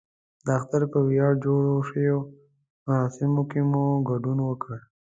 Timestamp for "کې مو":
3.51-3.83